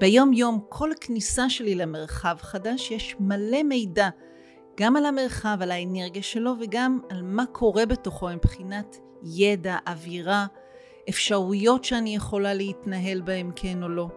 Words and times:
ביום 0.00 0.32
יום 0.32 0.60
כל 0.68 0.90
כניסה 1.00 1.50
שלי 1.50 1.74
למרחב 1.74 2.36
חדש 2.40 2.90
יש 2.90 3.16
מלא 3.20 3.62
מידע 3.62 4.08
גם 4.80 4.96
על 4.96 5.06
המרחב, 5.06 5.58
על 5.60 5.70
האנרגיה 5.70 6.22
שלו 6.22 6.52
וגם 6.60 7.00
על 7.10 7.22
מה 7.22 7.46
קורה 7.46 7.86
בתוכו 7.86 8.28
מבחינת 8.28 8.96
ידע, 9.24 9.76
אווירה, 9.86 10.46
אפשרויות 11.08 11.84
שאני 11.84 12.16
יכולה 12.16 12.54
להתנהל 12.54 13.20
בהם 13.20 13.50
כן 13.56 13.82
או 13.82 13.88
לא. 13.88 14.08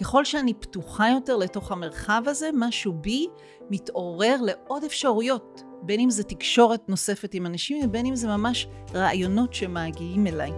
ככל 0.00 0.24
שאני 0.24 0.54
פתוחה 0.54 1.08
יותר 1.08 1.36
לתוך 1.36 1.72
המרחב 1.72 2.22
הזה, 2.26 2.50
משהו 2.54 2.92
בי 2.92 3.26
מתעורר 3.70 4.36
לעוד 4.42 4.84
אפשרויות, 4.84 5.62
בין 5.82 6.00
אם 6.00 6.10
זה 6.10 6.24
תקשורת 6.24 6.88
נוספת 6.88 7.34
עם 7.34 7.46
אנשים 7.46 7.84
ובין 7.84 8.06
אם 8.06 8.16
זה 8.16 8.28
ממש 8.28 8.68
רעיונות 8.94 9.54
שמגיעים 9.54 10.26
אליי. 10.26 10.52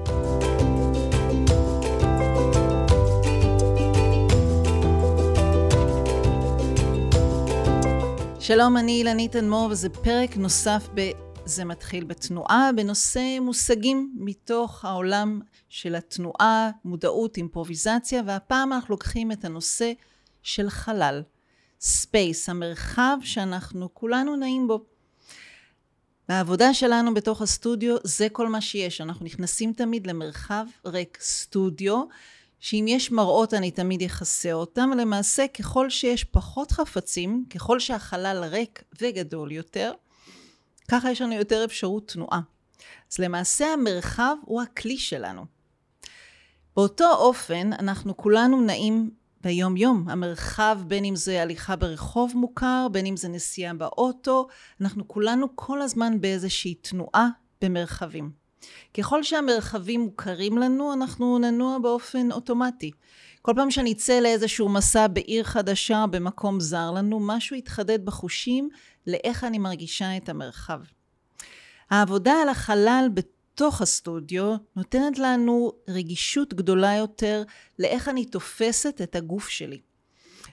שלום, 8.48 8.76
אני 8.76 8.92
אילנית 8.92 9.36
אנמור 9.36 9.68
וזה 9.70 9.88
פרק 9.88 10.36
נוסף 10.36 10.88
ב... 10.94 11.10
זה 11.44 11.64
מתחיל 11.64 12.04
בתנועה 12.04 12.70
בנושא 12.76 13.38
מושגים 13.40 14.14
מתוך 14.16 14.84
העולם 14.84 15.40
של 15.68 15.94
התנועה, 15.94 16.70
מודעות, 16.84 17.36
אימפרוביזציה, 17.36 18.22
והפעם 18.26 18.72
אנחנו 18.72 18.94
לוקחים 18.94 19.32
את 19.32 19.44
הנושא 19.44 19.92
של 20.42 20.70
חלל, 20.70 21.22
space, 21.80 22.48
המרחב 22.48 23.18
שאנחנו 23.22 23.94
כולנו 23.94 24.36
נעים 24.36 24.68
בו. 24.68 24.84
בעבודה 26.28 26.74
שלנו 26.74 27.14
בתוך 27.14 27.42
הסטודיו 27.42 27.96
זה 28.04 28.28
כל 28.28 28.48
מה 28.48 28.60
שיש, 28.60 29.00
אנחנו 29.00 29.24
נכנסים 29.24 29.72
תמיד 29.72 30.06
למרחב 30.06 30.66
ריק 30.84 31.18
סטודיו, 31.20 32.04
שאם 32.60 32.84
יש 32.88 33.12
מראות 33.12 33.54
אני 33.54 33.70
תמיד 33.70 34.02
אכסה 34.02 34.52
אותם, 34.52 34.90
למעשה 34.96 35.48
ככל 35.48 35.90
שיש 35.90 36.24
פחות 36.24 36.72
חפצים, 36.72 37.44
ככל 37.50 37.80
שהחלל 37.80 38.44
ריק 38.44 38.82
וגדול 39.00 39.52
יותר, 39.52 39.92
ככה 40.88 41.10
יש 41.10 41.22
לנו 41.22 41.34
יותר 41.34 41.64
אפשרות 41.64 42.08
תנועה. 42.08 42.40
אז 43.12 43.18
למעשה 43.18 43.66
המרחב 43.72 44.36
הוא 44.44 44.62
הכלי 44.62 44.98
שלנו. 44.98 45.44
באותו 46.76 47.12
אופן 47.14 47.72
אנחנו 47.72 48.16
כולנו 48.16 48.60
נעים 48.60 49.10
ביום 49.40 49.76
יום. 49.76 50.08
המרחב 50.08 50.80
בין 50.86 51.04
אם 51.04 51.16
זה 51.16 51.42
הליכה 51.42 51.76
ברחוב 51.76 52.32
מוכר, 52.34 52.86
בין 52.92 53.06
אם 53.06 53.16
זה 53.16 53.28
נסיעה 53.28 53.74
באוטו, 53.74 54.48
אנחנו 54.80 55.08
כולנו 55.08 55.46
כל 55.54 55.82
הזמן 55.82 56.20
באיזושהי 56.20 56.74
תנועה 56.74 57.28
במרחבים. 57.62 58.37
ככל 58.94 59.22
שהמרחבים 59.22 60.00
מוכרים 60.00 60.58
לנו, 60.58 60.92
אנחנו 60.92 61.38
ננוע 61.38 61.78
באופן 61.78 62.32
אוטומטי. 62.32 62.90
כל 63.42 63.52
פעם 63.56 63.70
שאני 63.70 63.92
אצא 63.92 64.20
לאיזשהו 64.20 64.68
מסע 64.68 65.06
בעיר 65.06 65.44
חדשה, 65.44 66.04
במקום 66.10 66.60
זר 66.60 66.90
לנו, 66.90 67.20
משהו 67.20 67.56
יתחדד 67.56 68.04
בחושים 68.04 68.68
לאיך 69.06 69.44
אני 69.44 69.58
מרגישה 69.58 70.16
את 70.16 70.28
המרחב. 70.28 70.80
העבודה 71.90 72.32
על 72.42 72.48
החלל 72.48 73.08
בתוך 73.14 73.82
הסטודיו 73.82 74.56
נותנת 74.76 75.18
לנו 75.18 75.72
רגישות 75.88 76.54
גדולה 76.54 76.94
יותר 76.94 77.42
לאיך 77.78 78.08
אני 78.08 78.24
תופסת 78.24 79.00
את 79.02 79.16
הגוף 79.16 79.48
שלי. 79.48 79.80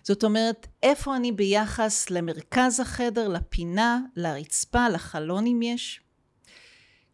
זאת 0.04 0.24
אומרת, 0.24 0.68
איפה 0.84 1.16
אני 1.16 1.32
ביחס 1.32 2.10
למרכז 2.10 2.80
החדר, 2.80 3.28
לפינה, 3.28 4.00
לרצפה, 4.16 4.90
לחלון 4.90 5.48
אם 5.48 5.62
יש. 5.62 6.02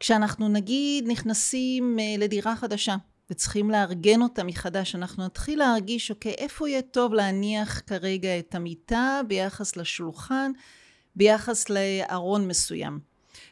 כשאנחנו 0.01 0.47
נגיד 0.47 1.03
נכנסים 1.07 1.99
אה, 1.99 2.15
לדירה 2.17 2.55
חדשה 2.55 2.95
וצריכים 3.29 3.71
לארגן 3.71 4.21
אותה 4.21 4.43
מחדש, 4.43 4.95
אנחנו 4.95 5.25
נתחיל 5.25 5.59
להרגיש, 5.59 6.11
אוקיי, 6.11 6.31
איפה 6.31 6.69
יהיה 6.69 6.81
טוב 6.81 7.13
להניח 7.13 7.81
כרגע 7.87 8.39
את 8.39 8.55
המיטה 8.55 9.21
ביחס 9.27 9.77
לשולחן, 9.77 10.51
ביחס 11.15 11.65
לארון 11.69 12.47
מסוים. 12.47 12.99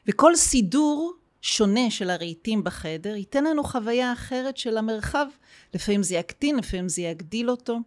וכל 0.07 0.35
סידור 0.35 1.13
שונה 1.41 1.91
של 1.91 2.09
הרהיטים 2.09 2.63
בחדר 2.63 3.15
ייתן 3.15 3.43
לנו 3.43 3.63
חוויה 3.63 4.13
אחרת 4.13 4.57
של 4.57 4.77
המרחב. 4.77 5.25
לפעמים 5.73 6.03
זה 6.03 6.15
יקטין, 6.15 6.55
לפעמים 6.55 6.89
זה 6.89 7.01
יגדיל 7.01 7.49
אותו. 7.49 7.77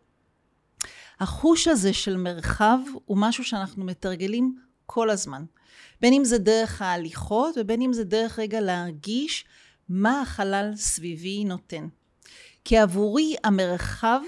החוש 1.20 1.68
הזה 1.68 1.92
של 1.92 2.16
מרחב 2.16 2.78
הוא 3.04 3.18
משהו 3.18 3.44
שאנחנו 3.44 3.84
מתרגלים 3.84 4.56
כל 4.86 5.10
הזמן. 5.10 5.44
בין 6.02 6.12
אם 6.12 6.24
זה 6.24 6.38
דרך 6.38 6.82
ההליכות 6.82 7.54
ובין 7.60 7.82
אם 7.82 7.92
זה 7.92 8.04
דרך 8.04 8.38
רגע 8.38 8.60
להרגיש 8.60 9.44
מה 9.88 10.20
החלל 10.20 10.72
סביבי 10.76 11.44
נותן. 11.44 11.88
כי 12.64 12.78
עבורי 12.78 13.34
המרחב 13.44 14.20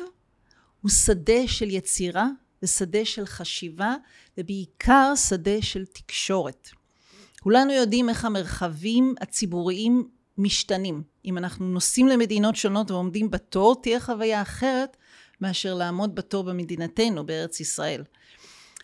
הוא 0.80 0.90
שדה 0.90 1.46
של 1.46 1.70
יצירה 1.70 2.28
ושדה 2.62 3.04
של 3.04 3.26
חשיבה 3.26 3.94
ובעיקר 4.38 5.12
שדה 5.28 5.62
של 5.62 5.84
תקשורת. 5.86 6.68
כולנו 7.40 7.72
יודעים 7.72 8.08
איך 8.08 8.24
המרחבים 8.24 9.14
הציבוריים 9.20 10.08
משתנים. 10.38 11.02
אם 11.24 11.38
אנחנו 11.38 11.66
נוסעים 11.66 12.08
למדינות 12.08 12.56
שונות 12.56 12.90
ועומדים 12.90 13.30
בתור, 13.30 13.82
תהיה 13.82 14.00
חוויה 14.00 14.42
אחרת 14.42 14.96
מאשר 15.40 15.74
לעמוד 15.74 16.14
בתור 16.14 16.44
במדינתנו, 16.44 17.26
בארץ 17.26 17.60
ישראל. 17.60 18.02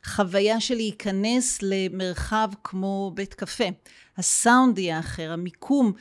חוויה 0.04 0.60
של 0.60 0.74
להיכנס 0.74 1.58
למרחב 1.62 2.50
כמו 2.64 3.12
בית 3.14 3.34
קפה. 3.34 3.64
הסאונד 4.16 4.78
יהיה 4.78 4.98
אחר, 4.98 5.32
המיקום, 5.32 5.92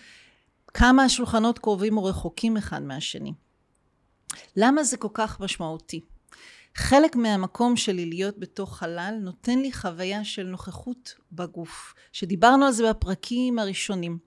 כמה 0.74 1.04
השולחנות 1.04 1.60
קרובים 1.60 1.98
או 1.98 2.04
רחוקים 2.04 2.58
אחד 2.58 2.82
מהשני. 2.82 3.34
למה 4.56 4.84
זה 4.84 4.98
כל 4.98 5.08
כך 5.14 5.40
משמעותי? 5.40 6.02
חלק 6.76 7.16
מהמקום 7.16 7.76
שלי 7.78 8.06
להיות 8.06 8.38
בתוך 8.38 8.78
חלל 8.78 9.16
נותן 9.22 9.60
לי 9.60 9.72
חוויה 9.72 10.24
של 10.24 10.44
נוכחות 10.44 11.16
בגוף, 11.32 11.94
שדיברנו 12.12 12.66
על 12.66 12.72
זה 12.72 12.90
בפרקים 12.90 13.60
הראשונים. 13.60 14.18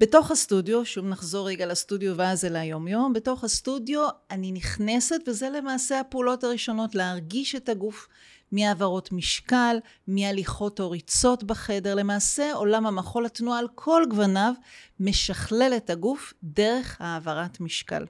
בתוך 0.00 0.30
הסטודיו, 0.30 0.84
שוב 0.84 1.06
נחזור 1.06 1.48
רגע 1.48 1.66
לסטודיו 1.66 2.16
ואז 2.16 2.44
אל 2.44 2.56
היום 2.56 2.88
יום, 2.88 3.12
בתוך 3.12 3.44
הסטודיו 3.44 4.08
אני 4.30 4.52
נכנסת 4.52 5.20
וזה 5.26 5.50
למעשה 5.50 6.00
הפעולות 6.00 6.44
הראשונות, 6.44 6.94
להרגיש 6.94 7.54
את 7.54 7.68
הגוף 7.68 8.08
מהעברות 8.52 9.12
משקל, 9.12 9.76
מהליכות 10.06 10.80
או 10.80 10.90
ריצות 10.90 11.44
בחדר, 11.44 11.94
למעשה 11.94 12.52
עולם 12.52 12.86
המחול 12.86 13.26
התנועה 13.26 13.58
על 13.58 13.68
כל 13.74 14.02
גווניו 14.10 14.52
משכלל 15.00 15.72
את 15.76 15.90
הגוף 15.90 16.32
דרך 16.42 16.96
העברת 17.00 17.60
משקל. 17.60 18.04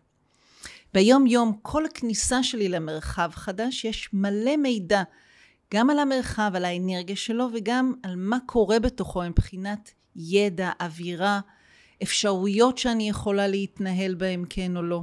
ביום 0.94 1.26
יום 1.26 1.52
כל 1.62 1.84
כניסה 1.94 2.42
שלי 2.42 2.69
למרחב 2.69 3.31
חדש 3.34 3.84
יש 3.84 4.08
מלא 4.12 4.56
מידע 4.56 5.02
גם 5.75 5.91
על 5.91 5.98
המרחב, 5.98 6.52
על 6.54 6.64
האנרגיה 6.64 7.16
שלו 7.16 7.48
וגם 7.54 7.92
על 8.02 8.16
מה 8.16 8.38
קורה 8.47 8.81
בתוכו 8.81 9.22
מבחינת 9.22 9.91
ידע, 10.16 10.70
אווירה, 10.81 11.41
אפשרויות 12.02 12.78
שאני 12.78 13.08
יכולה 13.08 13.47
להתנהל 13.47 14.14
בהם 14.14 14.44
כן 14.50 14.76
או 14.76 14.82
לא. 14.82 15.02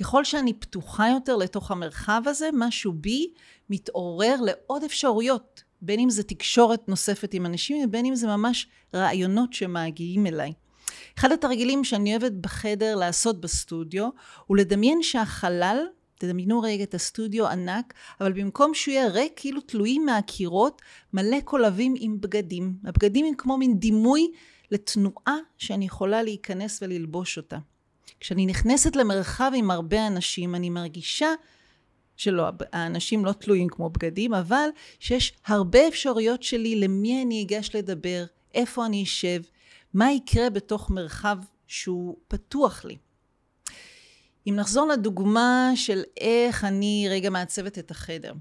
ככל 0.00 0.24
שאני 0.24 0.52
פתוחה 0.52 1.08
יותר 1.08 1.36
לתוך 1.36 1.70
המרחב 1.70 2.22
הזה, 2.26 2.48
משהו 2.52 2.92
בי 2.92 3.30
מתעורר 3.70 4.36
לעוד 4.40 4.84
אפשרויות, 4.84 5.62
בין 5.82 6.00
אם 6.00 6.10
זה 6.10 6.22
תקשורת 6.22 6.88
נוספת 6.88 7.34
עם 7.34 7.46
אנשים 7.46 7.84
ובין 7.84 8.06
אם 8.06 8.14
זה 8.14 8.26
ממש 8.26 8.66
רעיונות 8.94 9.52
שמגיעים 9.52 10.26
אליי. 10.26 10.52
אחד 11.18 11.32
התרגילים 11.32 11.84
שאני 11.84 12.10
אוהבת 12.10 12.32
בחדר 12.32 12.96
לעשות 12.96 13.40
בסטודיו, 13.40 14.08
הוא 14.46 14.56
לדמיין 14.56 15.02
שהחלל, 15.02 15.86
תדמיינו 16.18 16.60
רגע 16.60 16.82
את 16.82 16.94
הסטודיו 16.94 17.46
ענק, 17.46 17.94
אבל 18.20 18.32
במקום 18.32 18.74
שהוא 18.74 18.92
יהיה 18.92 19.08
ריק, 19.08 19.32
כאילו 19.36 19.60
תלויים 19.60 20.06
מהקירות, 20.06 20.82
מלא 21.12 21.40
קולבים 21.44 21.94
עם 21.98 22.20
בגדים. 22.20 22.74
הבגדים 22.84 23.26
הם 23.26 23.34
כמו 23.38 23.56
מין 23.56 23.78
דימוי 23.78 24.30
לתנועה 24.70 25.36
שאני 25.58 25.84
יכולה 25.84 26.22
להיכנס 26.22 26.82
וללבוש 26.82 27.36
אותה. 27.36 27.58
כשאני 28.20 28.46
נכנסת 28.46 28.96
למרחב 28.96 29.52
עם 29.54 29.70
הרבה 29.70 30.06
אנשים, 30.06 30.54
אני 30.54 30.70
מרגישה 30.70 31.28
שלא, 32.16 32.46
האנשים 32.72 33.24
לא 33.24 33.32
תלויים 33.32 33.68
כמו 33.68 33.90
בגדים, 33.90 34.34
אבל 34.34 34.68
שיש 35.00 35.32
הרבה 35.46 35.88
אפשרויות 35.88 36.42
שלי 36.42 36.76
למי 36.76 37.22
אני 37.22 37.42
אגש 37.42 37.70
לדבר, 37.74 38.24
איפה 38.54 38.86
אני 38.86 39.02
אשב, 39.02 39.40
מה 39.94 40.12
יקרה 40.12 40.50
בתוך 40.50 40.90
מרחב 40.90 41.38
שהוא 41.66 42.16
פתוח 42.28 42.84
לי. 42.84 42.96
אם 44.46 44.54
נחזור 44.56 44.86
לדוגמה 44.88 45.70
של 45.74 46.02
איך 46.20 46.64
אני 46.64 47.06
רגע 47.10 47.30
מעצבת 47.30 47.78
את 47.78 47.90
החדר. 47.90 48.32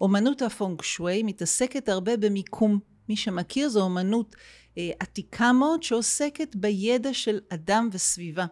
אומנות 0.00 0.42
הפונג 0.42 0.82
שווי 0.82 1.22
מתעסקת 1.22 1.88
הרבה 1.88 2.16
במיקום. 2.16 2.78
מי 3.08 3.16
שמכיר 3.16 3.68
זו 3.68 3.82
אומנות 3.82 4.36
אה, 4.78 4.90
עתיקה 5.00 5.52
מאוד 5.52 5.82
שעוסקת 5.82 6.56
בידע 6.56 7.14
של 7.14 7.40
אדם 7.48 7.88
וסביבה 7.92 8.46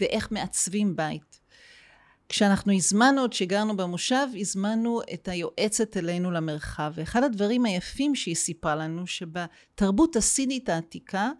ואיך 0.00 0.32
מעצבים 0.32 0.96
בית. 0.96 1.40
כשאנחנו 2.28 2.72
הזמנו, 2.72 3.20
עוד 3.20 3.32
שגרנו 3.32 3.76
במושב, 3.76 4.26
הזמנו 4.40 5.00
את 5.14 5.28
היועצת 5.28 5.96
אלינו 5.96 6.30
למרחב. 6.30 6.92
ואחד 6.94 7.24
הדברים 7.24 7.64
היפים 7.64 8.14
שהיא 8.14 8.34
סיפרה 8.34 8.76
לנו, 8.76 9.06
שבתרבות 9.06 10.16
הסינית 10.16 10.68
העתיקה, 10.68 11.30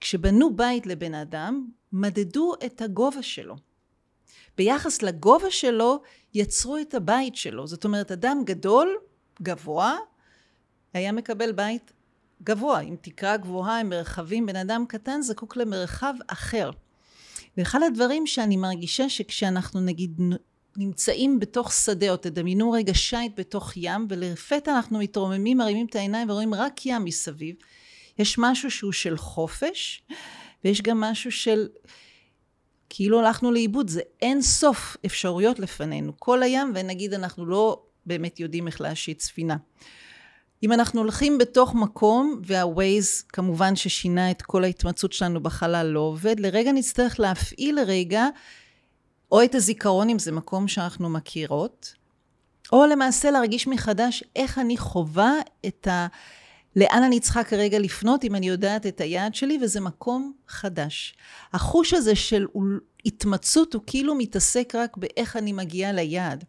כשבנו 0.00 0.56
בית 0.56 0.86
לבן 0.86 1.14
אדם, 1.14 1.66
מדדו 1.92 2.52
את 2.66 2.82
הגובה 2.82 3.22
שלו. 3.22 3.56
ביחס 4.56 5.02
לגובה 5.02 5.50
שלו, 5.50 6.02
יצרו 6.34 6.76
את 6.78 6.94
הבית 6.94 7.36
שלו. 7.36 7.66
זאת 7.66 7.84
אומרת, 7.84 8.12
אדם 8.12 8.42
גדול, 8.44 8.96
גבוה, 9.42 9.96
היה 10.94 11.12
מקבל 11.12 11.52
בית 11.52 11.92
גבוה, 12.42 12.78
עם 12.78 12.96
תקרה 13.00 13.36
גבוהה, 13.36 13.80
עם 13.80 13.88
מרחבים. 13.88 14.46
בן 14.46 14.56
אדם 14.56 14.84
קטן 14.88 15.22
זקוק 15.22 15.56
למרחב 15.56 16.14
אחר. 16.26 16.70
ואחד 17.56 17.82
הדברים 17.82 18.26
שאני 18.26 18.56
מרגישה 18.56 19.08
שכשאנחנו 19.08 19.80
נגיד 19.80 20.20
נמצאים 20.76 21.40
בתוך 21.40 21.72
שדה, 21.72 22.10
או 22.10 22.16
תדמיינו 22.16 22.70
רגע 22.70 22.94
שייט 22.94 23.32
בתוך 23.36 23.72
ים, 23.76 24.06
ולפתע 24.08 24.76
אנחנו 24.76 24.98
מתרוממים, 24.98 25.56
מרימים 25.56 25.86
את 25.86 25.96
העיניים 25.96 26.30
ורואים 26.30 26.54
רק 26.54 26.86
ים 26.86 27.04
מסביב. 27.04 27.56
יש 28.18 28.38
משהו 28.38 28.70
שהוא 28.70 28.92
של 28.92 29.16
חופש, 29.16 30.02
ויש 30.64 30.82
גם 30.82 31.00
משהו 31.00 31.32
של 31.32 31.68
כאילו 32.90 33.20
הלכנו 33.20 33.52
לאיבוד, 33.52 33.90
זה 33.90 34.00
אין 34.22 34.42
סוף 34.42 34.96
אפשרויות 35.06 35.58
לפנינו. 35.58 36.12
כל 36.18 36.42
הים, 36.42 36.72
ונגיד 36.74 37.14
אנחנו 37.14 37.46
לא 37.46 37.82
באמת 38.06 38.40
יודעים 38.40 38.66
איך 38.66 38.80
להשיט 38.80 39.20
ספינה. 39.20 39.56
אם 40.62 40.72
אנחנו 40.72 41.00
הולכים 41.00 41.38
בתוך 41.38 41.74
מקום, 41.74 42.40
והווייז 42.44 43.22
כמובן 43.28 43.76
ששינה 43.76 44.30
את 44.30 44.42
כל 44.42 44.64
ההתמצאות 44.64 45.12
שלנו 45.12 45.42
בחלל 45.42 45.86
לא 45.86 46.00
עובד, 46.00 46.40
לרגע 46.40 46.72
נצטרך 46.72 47.20
להפעיל 47.20 47.80
לרגע 47.80 48.26
או 49.32 49.44
את 49.44 49.54
הזיכרון 49.54 50.08
אם 50.08 50.18
זה 50.18 50.32
מקום 50.32 50.68
שאנחנו 50.68 51.08
מכירות, 51.08 51.94
או 52.72 52.86
למעשה 52.86 53.30
להרגיש 53.30 53.66
מחדש 53.66 54.24
איך 54.36 54.58
אני 54.58 54.76
חווה 54.76 55.32
את 55.66 55.86
ה... 55.86 56.06
לאן 56.76 57.02
אני 57.06 57.20
צריכה 57.20 57.44
כרגע 57.44 57.78
לפנות 57.78 58.24
אם 58.24 58.34
אני 58.34 58.48
יודעת 58.48 58.86
את 58.86 59.00
היעד 59.00 59.34
שלי, 59.34 59.58
וזה 59.62 59.80
מקום 59.80 60.32
חדש. 60.48 61.14
החוש 61.52 61.94
הזה 61.94 62.14
של 62.14 62.46
התמצאות 63.04 63.74
הוא 63.74 63.82
כאילו 63.86 64.14
מתעסק 64.14 64.74
רק 64.74 64.96
באיך 64.96 65.36
אני 65.36 65.52
מגיעה 65.52 65.92
ליעד. 65.92 66.44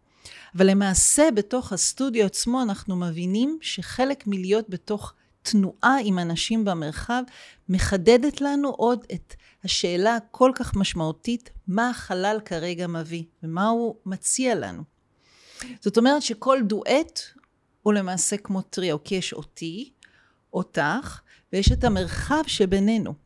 אבל 0.56 0.70
למעשה 0.70 1.30
בתוך 1.36 1.74
הסטודיו 1.74 2.26
עצמו 2.26 2.62
אנחנו 2.62 2.96
מבינים 2.96 3.58
שחלק 3.62 4.24
מלהיות 4.28 4.70
בתוך 4.70 5.14
תנועה 5.42 5.98
עם 6.04 6.20
אנשים 6.20 6.66
במרחב 6.66 7.24
מחדדת 7.70 8.42
לנו 8.42 8.70
עוד 8.70 9.06
את 9.14 9.36
השאלה 9.64 10.16
הכל 10.16 10.52
כך 10.56 10.76
משמעותית, 10.76 11.50
מה 11.68 11.90
החלל 11.90 12.40
כרגע 12.46 12.88
מביא 12.88 13.24
ומה 13.44 13.68
הוא 13.68 13.96
מציע 14.06 14.56
לנו. 14.56 14.84
זאת 15.82 15.98
אומרת 15.98 16.22
שכל 16.22 16.60
דואט 16.64 17.22
הוא 17.82 17.94
למעשה 17.94 18.38
כמו 18.38 18.62
טריו, 18.62 19.04
כי 19.04 19.16
יש 19.16 19.34
אותי, 19.34 19.92
אותך, 20.54 21.22
ויש 21.54 21.72
את 21.72 21.84
המרחב 21.84 22.44
שבינינו. 22.48 23.25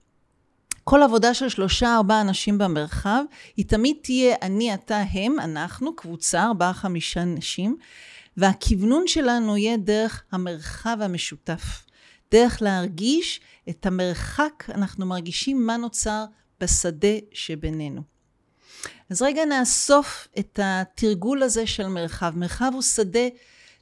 כל 0.90 1.04
עבודה 1.04 1.34
של 1.34 1.50
שלושה 1.50 1.96
ארבעה 1.96 2.22
אנשים 2.22 2.58
במרחב, 2.58 3.24
היא 3.58 3.66
תמיד 3.66 3.96
תהיה 4.02 4.36
אני, 4.42 4.74
אתה, 4.74 5.04
הם, 5.12 5.40
אנחנו, 5.40 5.96
קבוצה, 5.96 6.44
ארבעה 6.44 6.74
חמישה 6.74 7.22
אנשים, 7.22 7.78
והכוונון 8.38 9.08
שלנו 9.08 9.58
יהיה 9.58 9.78
דרך 9.78 10.24
המרחב 10.32 10.98
המשותף. 11.02 11.86
דרך 12.32 12.62
להרגיש 12.62 13.42
את 13.70 13.86
המרחק, 13.86 14.64
אנחנו 14.70 15.06
מרגישים 15.06 15.66
מה 15.66 15.78
נוצר 15.78 16.26
בשדה 16.62 17.18
שבינינו. 17.34 18.02
אז 19.10 19.22
רגע 19.22 19.46
נאסוף 19.46 20.28
את 20.40 20.60
התרגול 20.64 21.44
הזה 21.44 21.68
של 21.68 21.88
מרחב. 21.88 22.34
מרחב 22.36 22.72
הוא 22.74 22.82
שדה 22.82 23.28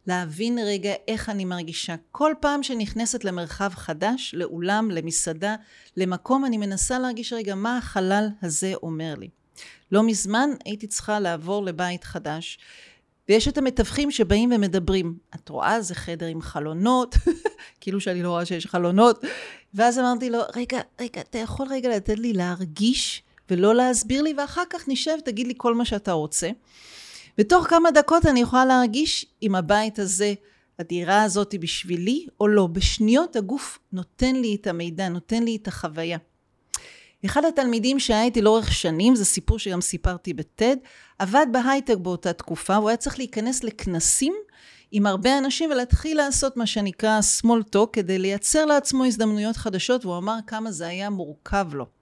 להבין 0.07 0.59
רגע 0.59 0.93
איך 1.07 1.29
אני 1.29 1.45
מרגישה. 1.45 1.95
כל 2.11 2.33
פעם 2.39 2.63
שנכנסת 2.63 3.23
למרחב 3.23 3.71
חדש, 3.75 4.35
לאולם, 4.37 4.91
למסעדה, 4.91 5.55
למקום, 5.97 6.45
אני 6.45 6.57
מנסה 6.57 6.99
להרגיש 6.99 7.33
רגע 7.33 7.55
מה 7.55 7.77
החלל 7.77 8.27
הזה 8.41 8.73
אומר 8.83 9.13
לי. 9.17 9.29
לא 9.91 10.03
מזמן 10.03 10.49
הייתי 10.65 10.87
צריכה 10.87 11.19
לעבור 11.19 11.65
לבית 11.65 12.03
חדש, 12.03 12.59
ויש 13.29 13.47
את 13.47 13.57
המתווכים 13.57 14.11
שבאים 14.11 14.51
ומדברים. 14.55 15.17
את 15.35 15.49
רואה, 15.49 15.81
זה 15.81 15.95
חדר 15.95 16.25
עם 16.25 16.41
חלונות, 16.41 17.15
כאילו 17.81 18.01
שאני 18.01 18.23
לא 18.23 18.29
רואה 18.29 18.45
שיש 18.45 18.65
חלונות. 18.67 19.23
ואז 19.73 19.99
אמרתי 19.99 20.29
לו, 20.29 20.39
רגע, 20.55 20.79
רגע, 21.01 21.21
אתה 21.21 21.37
יכול 21.37 21.67
רגע 21.69 21.89
לתת 21.89 22.19
לי 22.19 22.33
להרגיש 22.33 23.23
ולא 23.49 23.75
להסביר 23.75 24.21
לי, 24.21 24.33
ואחר 24.37 24.63
כך 24.69 24.87
נשב, 24.87 25.17
תגיד 25.25 25.47
לי 25.47 25.53
כל 25.57 25.75
מה 25.75 25.85
שאתה 25.85 26.11
רוצה. 26.11 26.49
ותוך 27.39 27.67
כמה 27.67 27.91
דקות 27.91 28.25
אני 28.25 28.39
יכולה 28.39 28.65
להרגיש 28.65 29.25
אם 29.43 29.55
הבית 29.55 29.99
הזה, 29.99 30.33
הדירה 30.79 31.23
הזאת 31.23 31.51
היא 31.51 31.59
בשבילי 31.59 32.25
או 32.39 32.47
לא. 32.47 32.67
בשניות 32.67 33.35
הגוף 33.35 33.79
נותן 33.93 34.35
לי 34.35 34.57
את 34.61 34.67
המידע, 34.67 35.09
נותן 35.09 35.43
לי 35.43 35.55
את 35.61 35.67
החוויה. 35.67 36.17
אחד 37.25 37.45
התלמידים 37.45 37.99
שהיה 37.99 38.23
איתי 38.23 38.41
לאורך 38.41 38.71
שנים, 38.73 39.15
זה 39.15 39.25
סיפור 39.25 39.59
שגם 39.59 39.81
סיפרתי 39.81 40.33
בטד, 40.33 40.75
עבד 41.19 41.45
בהייטק 41.51 41.97
באותה 41.97 42.33
תקופה, 42.33 42.75
הוא 42.75 42.89
היה 42.89 42.97
צריך 42.97 43.17
להיכנס 43.17 43.63
לכנסים 43.63 44.33
עם 44.91 45.05
הרבה 45.05 45.37
אנשים 45.37 45.71
ולהתחיל 45.71 46.17
לעשות 46.17 46.57
מה 46.57 46.65
שנקרא 46.65 47.19
small 47.41 47.75
talk 47.75 47.87
כדי 47.93 48.19
לייצר 48.19 48.65
לעצמו 48.65 49.05
הזדמנויות 49.05 49.57
חדשות, 49.57 50.05
והוא 50.05 50.17
אמר 50.17 50.37
כמה 50.47 50.71
זה 50.71 50.87
היה 50.87 51.09
מורכב 51.09 51.67
לו. 51.73 51.96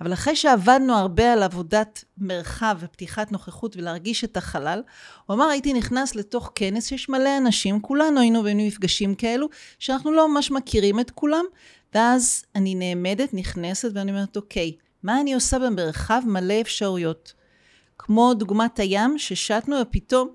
אבל 0.00 0.12
אחרי 0.12 0.36
שעבדנו 0.36 0.94
הרבה 0.94 1.32
על 1.32 1.42
עבודת 1.42 2.04
מרחב 2.18 2.76
ופתיחת 2.80 3.32
נוכחות 3.32 3.76
ולהרגיש 3.76 4.24
את 4.24 4.36
החלל, 4.36 4.82
הוא 5.26 5.34
אמר, 5.34 5.44
הייתי 5.44 5.72
נכנס 5.72 6.14
לתוך 6.14 6.52
כנס 6.54 6.86
שיש 6.86 7.08
מלא 7.08 7.38
אנשים, 7.38 7.80
כולנו 7.80 8.20
היינו 8.20 8.42
במפגשים 8.42 9.14
כאלו, 9.14 9.48
שאנחנו 9.78 10.12
לא 10.12 10.28
ממש 10.28 10.50
מכירים 10.50 11.00
את 11.00 11.10
כולם, 11.10 11.44
ואז 11.94 12.44
אני 12.54 12.74
נעמדת, 12.74 13.34
נכנסת, 13.34 13.90
ואני 13.94 14.10
אומרת, 14.10 14.36
אוקיי, 14.36 14.72
מה 15.02 15.20
אני 15.20 15.34
עושה 15.34 15.58
במרחב 15.58 16.22
מלא 16.26 16.60
אפשרויות? 16.60 17.32
כמו 17.98 18.34
דוגמת 18.34 18.78
הים, 18.78 19.18
ששטנו 19.18 19.76
ופתאום 19.82 20.32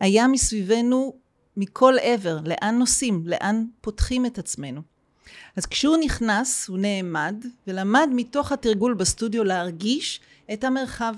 הים 0.00 0.32
מסביבנו 0.32 1.14
מכל 1.56 1.94
עבר, 2.02 2.38
לאן 2.44 2.78
נוסעים, 2.78 3.22
לאן 3.26 3.64
פותחים 3.80 4.26
את 4.26 4.38
עצמנו. 4.38 4.95
אז 5.56 5.66
כשהוא 5.66 5.96
נכנס, 5.96 6.68
הוא 6.68 6.78
נעמד 6.78 7.34
ולמד 7.66 8.08
מתוך 8.12 8.52
התרגול 8.52 8.94
בסטודיו 8.94 9.44
להרגיש 9.44 10.20
את 10.52 10.64
המרחב. 10.64 11.14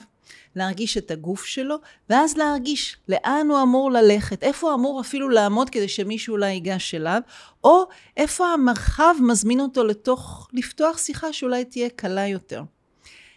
להרגיש 0.56 0.98
את 0.98 1.10
הגוף 1.10 1.44
שלו, 1.44 1.76
ואז 2.10 2.36
להרגיש 2.36 2.96
לאן 3.08 3.46
הוא 3.50 3.62
אמור 3.62 3.90
ללכת, 3.90 4.42
איפה 4.42 4.66
הוא 4.66 4.74
אמור 4.74 5.00
אפילו 5.00 5.28
לעמוד 5.28 5.70
כדי 5.70 5.88
שמישהו 5.88 6.32
אולי 6.32 6.50
ייגש 6.50 6.94
אליו, 6.94 7.20
או 7.64 7.84
איפה 8.16 8.46
המרחב 8.46 9.14
מזמין 9.20 9.60
אותו 9.60 9.84
לתוך, 9.84 10.48
לפתוח 10.52 10.98
שיחה 10.98 11.32
שאולי 11.32 11.64
תהיה 11.64 11.88
קלה 11.88 12.26
יותר. 12.26 12.62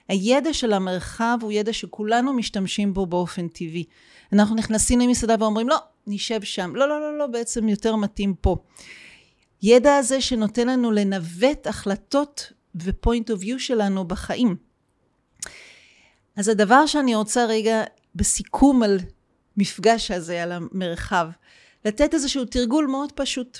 הידע 0.07 0.53
של 0.53 0.73
המרחב 0.73 1.37
הוא 1.41 1.51
ידע 1.51 1.73
שכולנו 1.73 2.33
משתמשים 2.33 2.93
בו 2.93 3.05
באופן 3.05 3.47
טבעי. 3.47 3.83
אנחנו 4.33 4.55
נכנסים 4.55 4.99
למסעדה 4.99 5.35
ואומרים, 5.39 5.69
לא, 5.69 5.77
נשב 6.07 6.43
שם. 6.43 6.75
לא, 6.75 6.89
לא, 6.89 7.01
לא, 7.01 7.17
לא, 7.17 7.27
בעצם 7.27 7.69
יותר 7.69 7.95
מתאים 7.95 8.33
פה. 8.33 8.55
ידע 9.61 9.95
הזה 9.95 10.21
שנותן 10.21 10.67
לנו 10.67 10.91
לנווט 10.91 11.67
החלטות 11.67 12.51
ופוינט 12.75 13.31
אוף 13.31 13.43
יו 13.43 13.59
שלנו 13.59 14.07
בחיים. 14.07 14.55
אז 16.35 16.47
הדבר 16.47 16.85
שאני 16.85 17.15
רוצה 17.15 17.45
רגע 17.45 17.83
בסיכום 18.15 18.83
על 18.83 18.99
מפגש 19.57 20.11
הזה, 20.11 20.43
על 20.43 20.51
המרחב, 20.51 21.27
לתת 21.85 22.13
איזשהו 22.13 22.45
תרגול 22.45 22.87
מאוד 22.87 23.11
פשוט. 23.11 23.59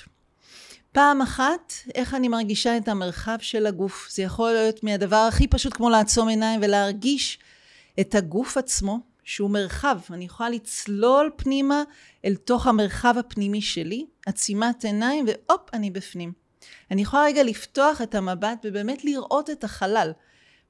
פעם 0.92 1.22
אחת, 1.22 1.72
איך 1.94 2.14
אני 2.14 2.28
מרגישה 2.28 2.76
את 2.76 2.88
המרחב 2.88 3.36
של 3.40 3.66
הגוף. 3.66 4.08
זה 4.10 4.22
יכול 4.22 4.52
להיות 4.52 4.84
מהדבר 4.84 5.16
הכי 5.16 5.46
פשוט 5.46 5.74
כמו 5.74 5.90
לעצום 5.90 6.28
עיניים 6.28 6.60
ולהרגיש 6.62 7.38
את 8.00 8.14
הגוף 8.14 8.56
עצמו, 8.56 8.98
שהוא 9.24 9.50
מרחב. 9.50 9.98
אני 10.10 10.24
יכולה 10.24 10.50
לצלול 10.50 11.30
פנימה 11.36 11.82
אל 12.24 12.34
תוך 12.34 12.66
המרחב 12.66 13.14
הפנימי 13.18 13.62
שלי, 13.62 14.06
עצימת 14.26 14.84
עיניים, 14.84 15.24
והופ, 15.28 15.68
אני 15.72 15.90
בפנים. 15.90 16.32
אני 16.90 17.02
יכולה 17.02 17.22
רגע 17.22 17.42
לפתוח 17.42 18.02
את 18.02 18.14
המבט 18.14 18.58
ובאמת 18.64 19.04
לראות 19.04 19.50
את 19.50 19.64
החלל 19.64 20.12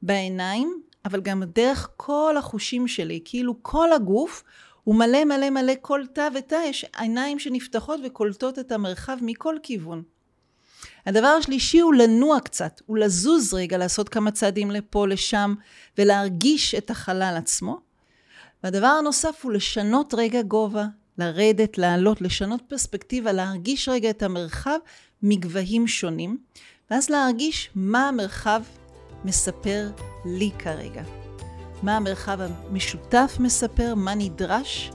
בעיניים, 0.02 0.82
אבל 1.04 1.20
גם 1.20 1.42
דרך 1.54 1.88
כל 1.96 2.34
החושים 2.38 2.88
שלי, 2.88 3.20
כאילו 3.24 3.54
כל 3.62 3.92
הגוף 3.92 4.42
הוא 4.84 4.94
מלא 4.94 5.24
מלא 5.24 5.50
מלא 5.50 5.72
כל 5.80 6.04
תא 6.12 6.28
ותא, 6.34 6.58
יש 6.64 6.86
עיניים 6.96 7.38
שנפתחות 7.38 8.00
וקולטות 8.04 8.58
את 8.58 8.72
המרחב 8.72 9.16
מכל 9.22 9.56
כיוון. 9.62 10.02
הדבר 11.06 11.26
השלישי 11.26 11.80
הוא 11.80 11.94
לנוע 11.94 12.40
קצת, 12.40 12.80
הוא 12.86 12.98
לזוז 12.98 13.54
רגע, 13.54 13.78
לעשות 13.78 14.08
כמה 14.08 14.30
צעדים 14.30 14.70
לפה, 14.70 15.08
לשם, 15.08 15.54
ולהרגיש 15.98 16.74
את 16.74 16.90
החלל 16.90 17.34
עצמו. 17.38 17.91
והדבר 18.64 18.86
הנוסף 18.86 19.40
הוא 19.42 19.52
לשנות 19.52 20.14
רגע 20.16 20.42
גובה, 20.42 20.84
לרדת, 21.18 21.78
לעלות, 21.78 22.20
לשנות 22.20 22.62
פרספקטיבה, 22.68 23.32
להרגיש 23.32 23.88
רגע 23.88 24.10
את 24.10 24.22
המרחב 24.22 24.78
מגבהים 25.22 25.86
שונים, 25.86 26.38
ואז 26.90 27.10
להרגיש 27.10 27.70
מה 27.74 28.08
המרחב 28.08 28.62
מספר 29.24 29.90
לי 30.24 30.50
כרגע. 30.58 31.02
מה 31.82 31.96
המרחב 31.96 32.38
המשותף 32.40 33.36
מספר, 33.40 33.94
מה 33.94 34.14
נדרש, 34.14 34.90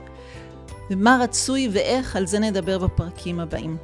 ומה 0.90 1.18
רצוי 1.22 1.68
ואיך, 1.72 2.16
על 2.16 2.26
זה 2.26 2.38
נדבר 2.38 2.78
בפרקים 2.78 3.40
הבאים. 3.40 3.76